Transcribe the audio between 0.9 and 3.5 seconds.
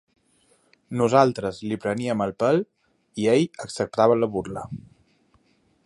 Nosaltres li preníem el pèl i ell